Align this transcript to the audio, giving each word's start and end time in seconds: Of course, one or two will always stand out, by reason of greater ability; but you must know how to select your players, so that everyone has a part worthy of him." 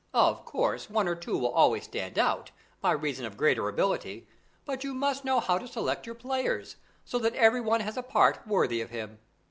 Of 0.15 0.45
course, 0.45 0.89
one 0.89 1.07
or 1.07 1.13
two 1.13 1.37
will 1.37 1.51
always 1.51 1.83
stand 1.83 2.17
out, 2.17 2.49
by 2.81 2.89
reason 2.91 3.23
of 3.23 3.37
greater 3.37 3.69
ability; 3.69 4.25
but 4.65 4.83
you 4.83 4.95
must 4.95 5.23
know 5.23 5.39
how 5.39 5.59
to 5.59 5.67
select 5.67 6.07
your 6.07 6.15
players, 6.15 6.77
so 7.05 7.19
that 7.19 7.35
everyone 7.35 7.81
has 7.81 7.97
a 7.97 8.01
part 8.01 8.47
worthy 8.47 8.81
of 8.81 8.89
him." 8.89 9.19